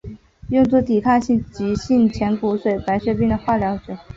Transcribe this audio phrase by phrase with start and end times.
[0.49, 3.99] 用作抵抗性急性前骨髓性白血病的化学疗法。